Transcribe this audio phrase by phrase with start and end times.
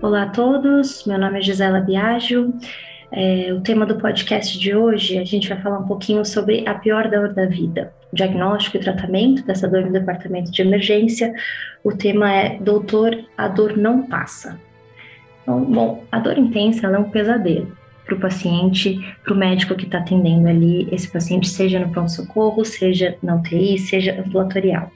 [0.00, 2.54] Olá a todos, meu nome é Gisela Biagio.
[3.10, 6.74] É, o tema do podcast de hoje, a gente vai falar um pouquinho sobre a
[6.74, 11.34] pior dor da vida, diagnóstico e tratamento dessa dor no departamento de emergência.
[11.84, 14.58] O tema é Doutor, a dor não passa.
[15.42, 17.76] Então, bom, a dor intensa é um pesadelo
[18.06, 22.64] para o paciente, para o médico que está atendendo ali esse paciente, seja no pronto-socorro,
[22.64, 24.90] seja na UTI, seja ambulatorial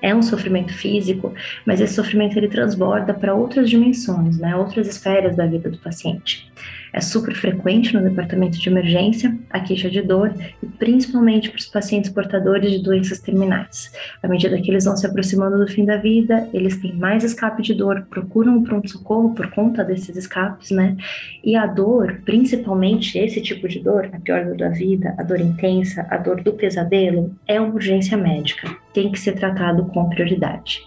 [0.00, 1.34] é um sofrimento físico,
[1.66, 6.50] mas esse sofrimento ele transborda para outras dimensões, né, outras esferas da vida do paciente.
[6.92, 11.66] É super frequente no departamento de emergência a queixa de dor, e principalmente para os
[11.66, 13.92] pacientes portadores de doenças terminais.
[14.22, 17.62] À medida que eles vão se aproximando do fim da vida, eles têm mais escape
[17.62, 20.96] de dor, procuram o pronto-socorro por conta desses escapes, né?
[21.44, 25.40] E a dor, principalmente esse tipo de dor, a pior dor da vida, a dor
[25.40, 30.80] intensa, a dor do pesadelo, é uma urgência médica, tem que ser tratado com prioridade.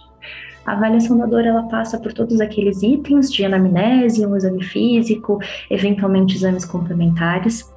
[0.64, 5.38] A avaliação da dor ela passa por todos aqueles itens de anamnese, um exame físico,
[5.70, 7.72] eventualmente exames complementares,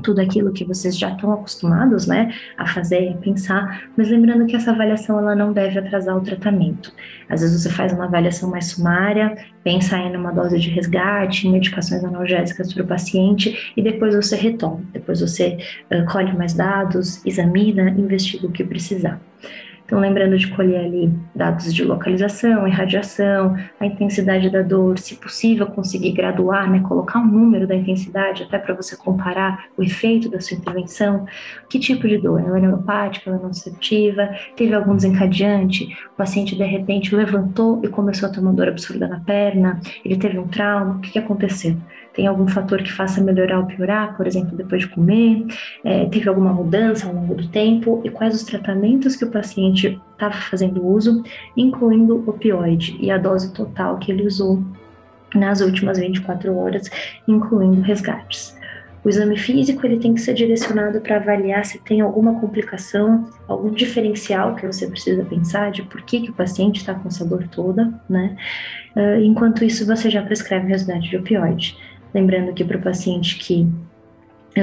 [0.00, 4.56] tudo aquilo que vocês já estão acostumados, né, a fazer, a pensar, mas lembrando que
[4.56, 6.92] essa avaliação ela não deve atrasar o tratamento.
[7.28, 12.02] Às vezes você faz uma avaliação mais sumária, pensa em uma dose de resgate, medicações
[12.04, 15.58] analgésicas para o paciente e depois você retoma, depois você
[15.92, 19.20] uh, colhe mais dados, examina, investiga o que precisar.
[19.92, 25.66] Então, lembrando de colher ali dados de localização, irradiação, a intensidade da dor, se possível
[25.66, 30.40] conseguir graduar, né, colocar um número da intensidade até para você comparar o efeito da
[30.40, 31.26] sua intervenção,
[31.68, 36.56] que tipo de dor, ela é neuropática, ela é nociceptiva, teve algum desencadeante, o paciente
[36.56, 40.48] de repente levantou e começou a ter uma dor absurda na perna, ele teve um
[40.48, 41.76] trauma, o que, aconteceu?
[42.14, 45.46] Tem algum fator que faça melhorar ou piorar, por exemplo, depois de comer?
[45.82, 48.02] É, teve alguma mudança ao longo do tempo?
[48.04, 51.22] E quais os tratamentos que o paciente estava fazendo uso,
[51.56, 54.62] incluindo opioide e a dose total que ele usou
[55.34, 56.90] nas últimas 24 horas,
[57.26, 58.56] incluindo resgates.
[59.04, 63.70] O exame físico ele tem que ser direcionado para avaliar se tem alguma complicação, algum
[63.70, 67.48] diferencial que você precisa pensar de por que, que o paciente está com essa dor
[67.48, 68.36] toda, né?
[68.94, 71.76] Uh, enquanto isso, você já prescreve resgate de opioide.
[72.14, 73.66] Lembrando que para o paciente que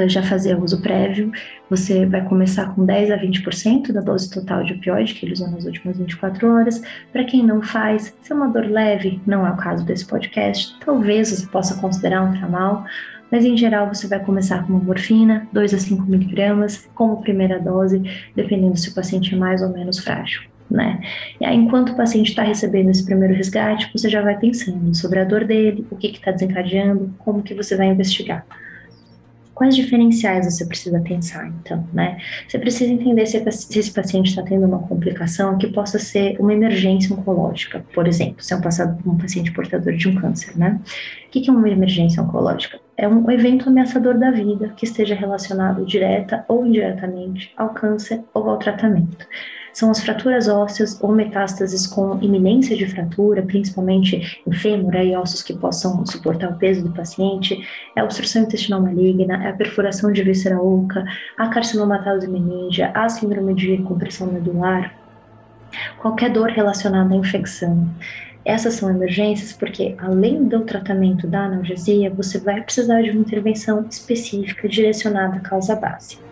[0.08, 1.32] já fazia uso prévio,
[1.70, 5.50] você vai começar com 10 a 20% da dose total de opioide que ele usou
[5.50, 6.82] nas últimas 24 horas.
[7.12, 10.78] Para quem não faz, se é uma dor leve, não é o caso desse podcast,
[10.84, 12.86] talvez você possa considerar um tramal,
[13.32, 17.60] mas em geral você vai começar com uma morfina, 2 a 5 miligramas, como primeira
[17.60, 18.02] dose,
[18.36, 21.02] dependendo se o paciente é mais ou menos frágil né?
[21.42, 25.20] E aí, enquanto o paciente está recebendo esse primeiro resgate, você já vai pensando sobre
[25.20, 28.46] a dor dele, o que está desencadeando, como que você vai investigar.
[29.60, 32.18] Quais diferenciais você precisa pensar, então, né?
[32.48, 33.44] Você precisa entender se,
[33.78, 38.54] esse paciente está tendo uma complicação que possa ser uma emergência oncológica, por exemplo, se
[38.54, 40.80] é um, paciente portador de um câncer, né?
[41.28, 42.80] O que é uma emergência oncológica?
[42.96, 48.50] É um evento ameaçador da vida que esteja relacionado direta ou indiretamente ao câncer ou
[48.50, 49.28] ao tratamento
[49.74, 55.42] são as fraturas ósseas ou metástases com iminência de fratura, principalmente em fêmur e ossos
[55.42, 60.12] que possam suportar o peso do paciente, é a obstrução intestinal maligna, é a perfuração
[60.12, 61.04] de víscera oca,
[61.38, 64.94] a carcinomatose meningia, a síndrome de compressão medular,
[66.00, 67.88] qualquer dor relacionada à infecção.
[68.46, 73.86] Essas são emergências porque, além do tratamento da analgesia, você vai precisar de uma intervenção
[73.90, 76.29] específica direcionada à causa base.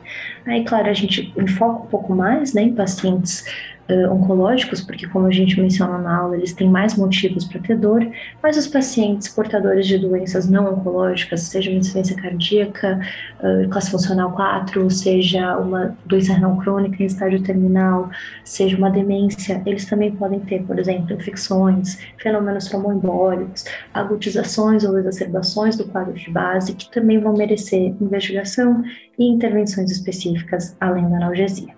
[0.47, 3.45] Aí, claro, a gente enfoca um pouco mais né, em pacientes
[3.89, 7.77] uh, oncológicos, porque, como a gente mencionou na aula, eles têm mais motivos para ter
[7.77, 8.07] dor,
[8.41, 12.99] mas os pacientes portadores de doenças não oncológicas, seja uma insuficiência cardíaca,
[13.39, 18.09] uh, classe funcional 4, seja uma doença renal crônica em estágio terminal,
[18.43, 25.77] seja uma demência, eles também podem ter, por exemplo, infecções, fenômenos tromboembólicos, agutizações ou exacerbações
[25.77, 28.83] do quadro de base, que também vão merecer investigação
[29.17, 31.76] e intervenções específicas além da analgesia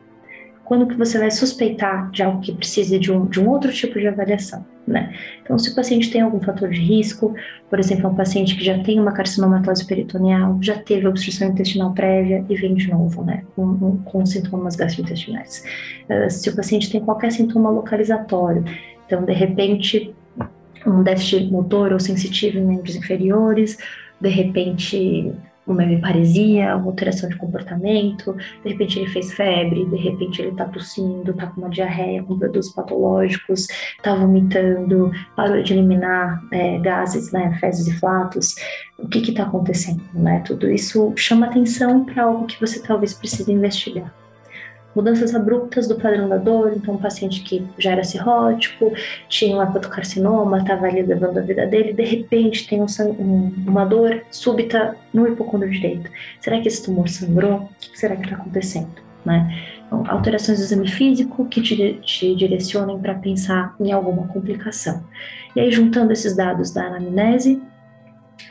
[0.69, 3.99] quando que você vai suspeitar de algo que precise de um, de um outro tipo
[3.99, 5.11] de avaliação, né?
[5.41, 7.33] Então, se o paciente tem algum fator de risco,
[7.67, 12.45] por exemplo, um paciente que já tem uma carcinomatose peritoneal, já teve obstrução intestinal prévia
[12.47, 15.63] e vem de novo, né, com, com sintomas gastrointestinais.
[16.07, 18.63] Uh, se o paciente tem qualquer sintoma localizatório,
[19.07, 20.13] então, de repente,
[20.85, 23.75] um déficit motor ou sensitivo em membros inferiores,
[24.21, 25.33] de repente
[25.73, 30.65] uma hemiparesia, uma alteração de comportamento, de repente ele fez febre, de repente ele tá
[30.65, 33.67] tossindo, tá com uma diarreia, com produtos patológicos,
[34.01, 38.55] tá vomitando, parou de eliminar é, gases, né, fezes e flatos,
[38.97, 40.41] o que que tá acontecendo, né?
[40.45, 44.13] Tudo isso chama atenção para algo que você talvez precise investigar.
[44.95, 48.91] Mudanças abruptas do padrão da dor, então um paciente que já era cirrótico,
[49.27, 52.87] tinha um hepatocarcinoma, estava ali levando a vida dele, de repente tem um,
[53.19, 56.09] um, uma dor súbita no hipocôndrio direito.
[56.39, 57.55] Será que esse tumor sangrou?
[57.55, 58.89] O que será que está acontecendo?
[59.25, 59.63] Né?
[59.85, 65.03] Então, alterações do exame físico que te, te direcionem para pensar em alguma complicação.
[65.55, 67.61] E aí, juntando esses dados da anamnese,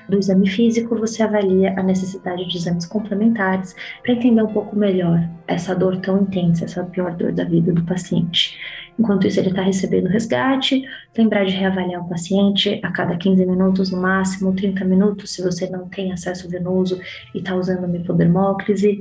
[0.08, 5.28] do exame físico, você avalia a necessidade de exames complementares para entender um pouco melhor
[5.46, 8.58] essa dor tão intensa, essa pior dor da vida do paciente.
[8.98, 10.82] Enquanto isso, ele está recebendo resgate,
[11.16, 15.70] lembrar de reavaliar o paciente a cada 15 minutos, no máximo 30 minutos, se você
[15.70, 17.00] não tem acesso venoso
[17.34, 19.00] e está usando a mipodermóclise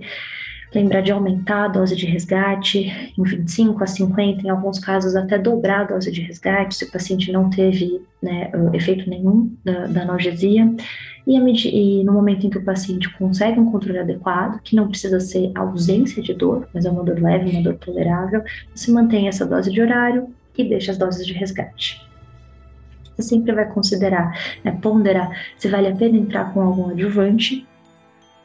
[0.73, 5.37] lembrar de aumentar a dose de resgate em 25 a 50, em alguns casos até
[5.37, 10.01] dobrar a dose de resgate, se o paciente não teve né, efeito nenhum da, da
[10.01, 10.73] analgesia.
[11.25, 15.19] E, e, no momento em que o paciente consegue um controle adequado, que não precisa
[15.19, 18.41] ser ausência de dor, mas é uma dor leve, uma dor tolerável,
[18.73, 22.01] você mantém essa dose de horário e deixa as doses de resgate.
[23.03, 24.31] Você sempre vai considerar,
[24.63, 27.67] né, ponderar se vale a pena entrar com algum adjuvante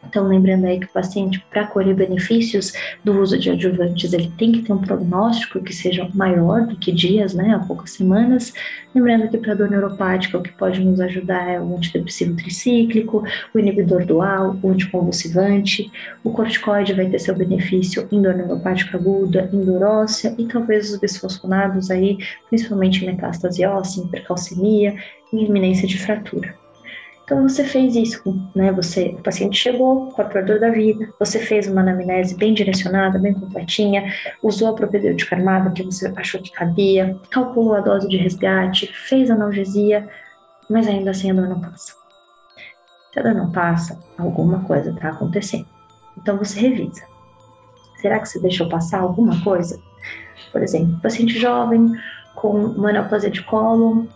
[0.05, 2.73] então, lembrando aí que o paciente, para colher benefícios
[3.05, 6.93] do uso de adjuvantes, ele tem que ter um prognóstico que seja maior do que
[6.93, 8.53] dias, né, a poucas semanas.
[8.95, 13.59] Lembrando que para dor neuropática, o que pode nos ajudar é o antidepressivo tricíclico, o
[13.59, 15.91] inibidor dual, o anticonvulsivante.
[16.25, 20.91] O corticoide vai ter seu benefício em dor neuropática aguda, em dor óssea e talvez
[20.91, 22.19] os bisfosfonados aí,
[22.49, 24.95] principalmente em metástase óssea, em hipercalcemia,
[25.33, 26.62] em iminência de fratura.
[27.25, 28.23] Então você fez isso,
[28.55, 28.73] né?
[28.73, 33.19] Você, o paciente chegou com a dor da vida, você fez uma anamnese bem direcionada,
[33.19, 38.17] bem completinha, usou a propedêutica armada que você achou que cabia, calculou a dose de
[38.17, 40.09] resgate, fez analgesia,
[40.69, 41.95] mas ainda assim a dor não passa.
[43.13, 45.67] Se a dor não passa, alguma coisa está acontecendo.
[46.17, 47.03] Então você revisa.
[48.01, 49.81] Será que você deixou passar alguma coisa?
[50.51, 51.93] Por exemplo, paciente jovem
[52.35, 54.09] com uma neoplasia de colo,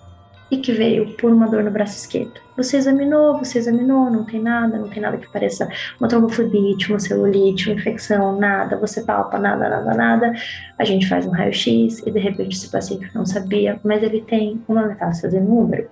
[0.51, 2.41] e que veio por uma dor no braço esquerdo.
[2.57, 5.69] Você examinou, você examinou, não tem nada, não tem nada que pareça
[6.01, 10.33] uma tromboflebite, uma celulite, uma infecção, nada, você palpa, nada, nada, nada.
[10.79, 14.63] A gente faz um raio-x e de repente esse paciente não sabia, mas ele tem
[14.69, 15.89] uma metástase no úmero.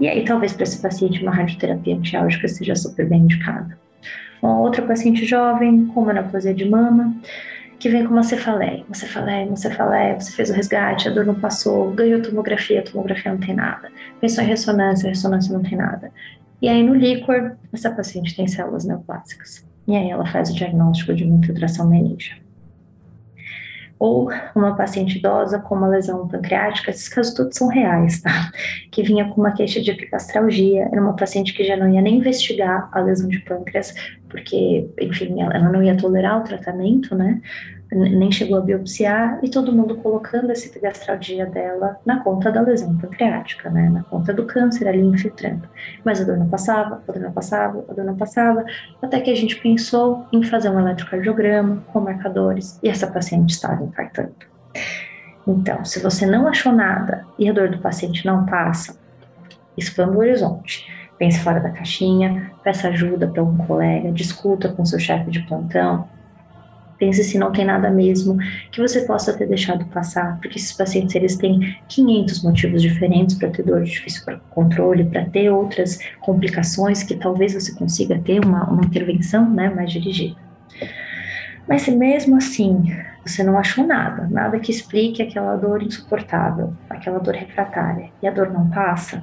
[0.00, 3.78] E aí talvez para esse paciente uma radioterapia antiálgica seja super bem indicada.
[4.42, 7.14] Uma outra paciente jovem com uma neoplasia de mama,
[7.78, 11.24] que vem com uma cefaleia, uma cefaleia, uma cefaleia, você fez o resgate, a dor
[11.24, 13.90] não passou, ganhou tomografia, a tomografia não tem nada,
[14.20, 16.10] pensou em ressonância, a ressonância não tem nada.
[16.60, 19.64] E aí no líquor, essa paciente tem células neoplásicas.
[19.86, 22.36] E aí ela faz o diagnóstico de uma infiltração meningia.
[23.98, 28.50] Ou uma paciente idosa com uma lesão pancreática, esses casos todos são reais, tá?
[28.92, 32.18] Que vinha com uma queixa de epigastralgia, era uma paciente que já não ia nem
[32.18, 33.94] investigar a lesão de pâncreas,
[34.28, 37.40] porque, enfim, ela não ia tolerar o tratamento, né?
[37.90, 42.96] Nem chegou a biopsiar, e todo mundo colocando esse epigastralgia dela na conta da lesão
[42.98, 43.88] pancreática, né?
[43.88, 45.68] Na conta do câncer ali infiltrando.
[46.04, 48.64] Mas a dor não passava, a dor não passava, a dor não passava,
[49.00, 53.82] até que a gente pensou em fazer um eletrocardiograma com marcadores, e essa paciente estava
[53.82, 54.34] infartando.
[55.46, 58.98] Então, se você não achou nada e a dor do paciente não passa,
[59.76, 64.98] expanda o horizonte pense fora da caixinha, peça ajuda para algum colega, discuta com seu
[64.98, 66.08] chefe de plantão,
[66.98, 68.36] pense se não tem nada mesmo
[68.70, 73.50] que você possa ter deixado passar, porque esses pacientes eles têm 500 motivos diferentes para
[73.50, 78.84] ter dor difícil controle, para ter outras complicações que talvez você consiga ter uma, uma
[78.84, 80.36] intervenção né, mais dirigida.
[81.68, 87.18] Mas se mesmo assim você não achou nada, nada que explique aquela dor insuportável, aquela
[87.18, 89.22] dor refratária, e a dor não passa,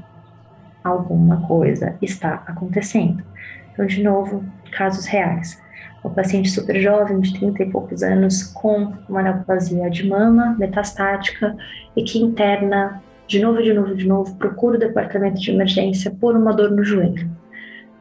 [0.83, 3.23] alguma coisa está acontecendo.
[3.75, 5.61] Então, de novo, casos reais.
[6.03, 11.55] O paciente super jovem, de 30 e poucos anos, com uma neoplasia de mama metastática
[11.95, 16.35] e que interna de novo, de novo, de novo, procura o departamento de emergência por
[16.35, 17.29] uma dor no joelho.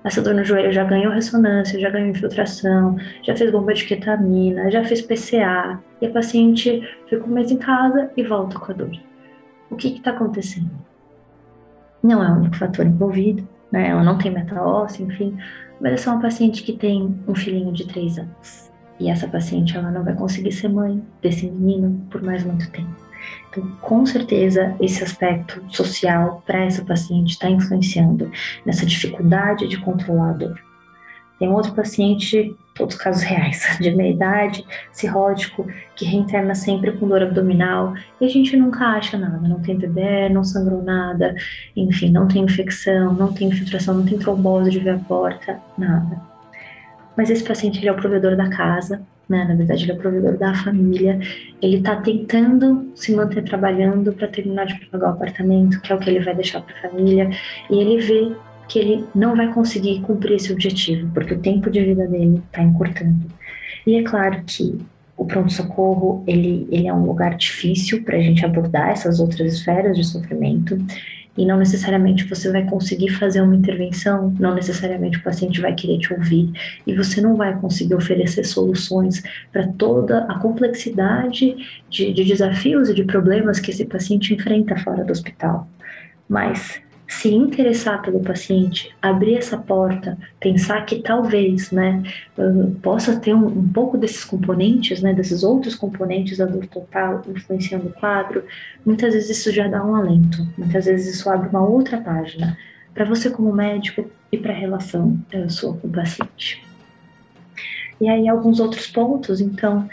[0.05, 4.71] Essa dor no joelho já ganhou ressonância, já ganhou infiltração, já fez bomba de ketamina,
[4.71, 8.75] já fez PCA, e a paciente fica um mês em casa e volta com a
[8.75, 8.93] dor.
[9.71, 10.71] O que está acontecendo?
[12.05, 13.89] não é o único fator envolvido, né?
[13.89, 15.37] Ela não tem meta óssea, enfim,
[15.81, 18.71] mas é só uma paciente que tem um filhinho de três anos.
[19.01, 22.95] E essa paciente, ela não vai conseguir ser mãe desse menino por mais muito tempo.
[23.51, 28.31] Então, com certeza, esse aspecto social para essa paciente está influenciando
[28.65, 30.74] nessa dificuldade de controlar a dor.
[31.39, 37.23] Tem outro paciente, todos casos reais, de meia idade, cirrótico, que reinterna sempre com dor
[37.23, 41.35] abdominal e a gente nunca acha nada, não tem bebê, não sangrou nada,
[41.77, 46.21] enfim, não tem infecção, não tem infiltração, não tem trombose de via porta, nada.
[47.17, 49.45] Mas esse paciente ele é o provedor da casa né?
[49.45, 51.19] Na verdade, ele é o provedor da família.
[51.61, 55.99] Ele está tentando se manter trabalhando para terminar de pagar o apartamento, que é o
[55.99, 57.31] que ele vai deixar para a família,
[57.71, 58.33] e ele vê
[58.69, 62.63] que ele não vai conseguir cumprir esse objetivo, porque o tempo de vida dele está
[62.63, 63.27] encurtando.
[63.87, 64.79] E é claro que
[65.17, 69.97] o pronto-socorro ele, ele é um lugar difícil para a gente abordar essas outras esferas
[69.97, 70.79] de sofrimento
[71.37, 75.99] e não necessariamente você vai conseguir fazer uma intervenção, não necessariamente o paciente vai querer
[75.99, 76.51] te ouvir
[76.87, 81.57] e você não vai conseguir oferecer soluções para toda a complexidade
[81.91, 85.69] de, de desafios e de problemas que esse paciente enfrenta fora do hospital.
[86.29, 92.03] Mas se interessar pelo paciente, abrir essa porta, pensar que talvez, né,
[92.83, 97.89] possa ter um, um, pouco desses componentes, né, desses outros componentes da dor total influenciando
[97.89, 98.45] o quadro,
[98.85, 102.57] muitas vezes isso já dá um alento, muitas vezes isso abre uma outra página
[102.95, 106.65] para você como médico e para a relação uh, sua com o paciente.
[108.01, 109.89] E aí alguns outros pontos, então,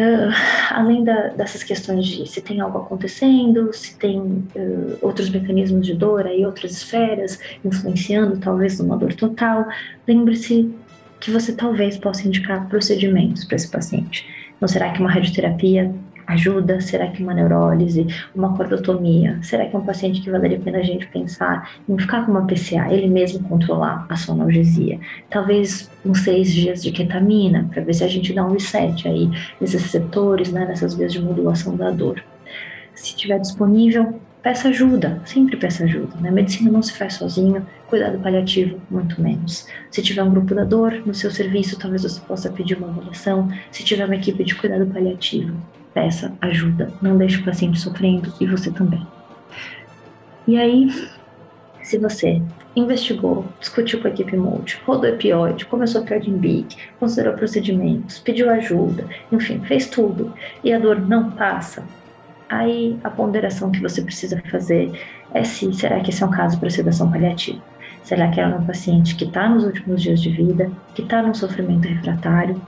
[0.00, 0.32] Uh,
[0.70, 5.92] além da, dessas questões de se tem algo acontecendo, se tem uh, outros mecanismos de
[5.92, 9.68] dor aí, outras esferas influenciando talvez numa dor total,
[10.08, 10.74] lembre-se
[11.20, 14.26] que você talvez possa indicar procedimentos para esse paciente.
[14.56, 15.94] Então, será que uma radioterapia
[16.32, 16.80] ajuda?
[16.80, 19.38] Será que uma neurólise, uma cordotomia?
[19.42, 22.32] Será que é um paciente que valeria a pena a gente pensar em ficar com
[22.32, 24.98] uma PCA, ele mesmo controlar a sua analgesia?
[25.28, 29.30] Talvez uns seis dias de ketamina, para ver se a gente dá um reset aí
[29.60, 32.22] nesses receptores, né, nessas vias de modulação da dor.
[32.94, 36.16] Se estiver disponível, peça ajuda, sempre peça ajuda.
[36.20, 36.28] Né?
[36.28, 39.66] A medicina não se faz sozinho, cuidado paliativo, muito menos.
[39.90, 43.48] Se tiver um grupo da dor no seu serviço, talvez você possa pedir uma avaliação.
[43.70, 45.54] Se tiver uma equipe de cuidado paliativo,
[45.94, 49.06] peça ajuda, não deixe o paciente sofrendo e você também.
[50.46, 50.90] E aí,
[51.82, 52.40] se você
[52.74, 59.06] investigou, discutiu com a equipe multi, rodou opioide, começou a Bic, considerou procedimentos, pediu ajuda,
[59.30, 60.32] enfim, fez tudo
[60.62, 61.84] e a dor não passa,
[62.48, 64.92] aí a ponderação que você precisa fazer
[65.32, 67.60] é se será que esse é um caso para sedação paliativa?
[68.02, 71.34] Será que é um paciente que está nos últimos dias de vida, que está num
[71.34, 72.60] sofrimento refratário,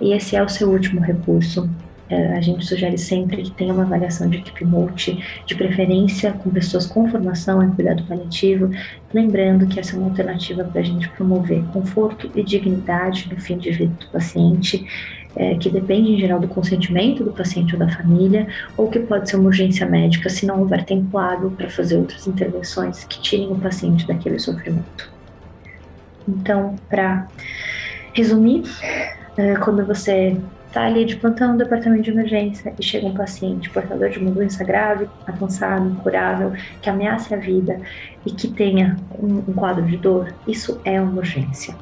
[0.00, 1.68] e esse é o seu último recurso
[2.10, 6.86] a gente sugere sempre que tenha uma avaliação de equipe multi, de preferência com pessoas
[6.86, 8.70] com formação em cuidado paliativo,
[9.14, 13.56] lembrando que essa é uma alternativa para a gente promover conforto e dignidade no fim
[13.56, 14.84] de vida do paciente,
[15.36, 19.30] é, que depende em geral do consentimento do paciente ou da família, ou que pode
[19.30, 23.52] ser uma urgência médica se não houver tempo hábil para fazer outras intervenções que tirem
[23.52, 25.10] o paciente daquele sofrimento.
[26.28, 27.28] Então, para
[28.12, 28.64] resumir,
[29.36, 30.36] é, quando você
[30.70, 34.30] está ali de plantão no departamento de emergência e chega um paciente portador de uma
[34.30, 37.80] doença grave, avançada, incurável, que ameace a vida
[38.24, 41.74] e que tenha um, um quadro de dor, isso é uma urgência.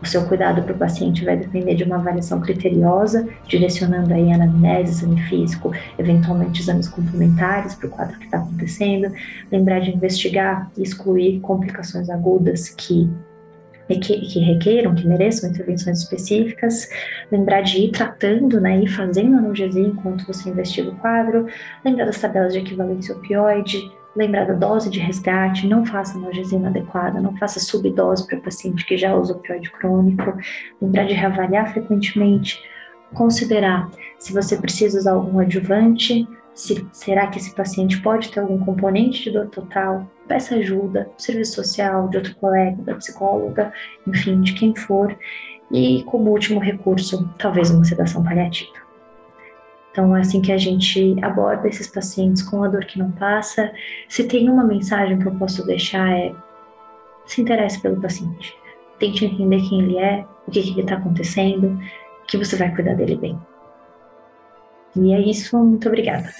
[0.00, 4.92] O seu cuidado para o paciente vai depender de uma avaliação criteriosa, direcionando aí anamnese,
[4.92, 9.12] exame físico, eventualmente exames complementares para o quadro que está acontecendo.
[9.50, 13.10] Lembrar de investigar e excluir complicações agudas que
[13.88, 16.88] que, que requeram, que mereçam intervenções específicas,
[17.30, 21.46] lembrar de ir tratando, né, ir fazendo analgesia enquanto você investiga o quadro,
[21.84, 23.80] lembrar das tabelas de equivalência opioide,
[24.16, 28.96] lembrar da dose de resgate, não faça analgesia inadequada, não faça subdose para paciente que
[28.96, 30.36] já usa opioide crônico,
[30.80, 32.60] lembrar de reavaliar frequentemente,
[33.14, 33.88] considerar
[34.18, 39.24] se você precisa usar algum adjuvante, se, será que esse paciente pode ter algum componente
[39.24, 40.10] de dor total?
[40.28, 43.72] Peça ajuda do serviço social, de outro colega, da psicóloga,
[44.06, 45.16] enfim, de quem for.
[45.70, 48.86] E como último recurso, talvez uma sedação paliativa.
[49.90, 53.72] Então, é assim que a gente aborda esses pacientes com a dor que não passa.
[54.08, 56.34] Se tem uma mensagem que eu posso deixar é
[57.24, 58.54] se interesse pelo paciente.
[58.98, 61.78] Tente entender quem ele é, o que, que está acontecendo,
[62.28, 63.38] que você vai cuidar dele bem.
[64.94, 66.30] E é isso, muito obrigada.